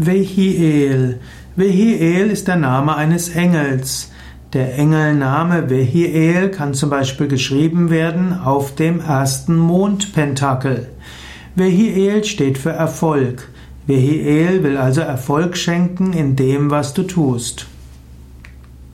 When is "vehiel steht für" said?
11.56-12.70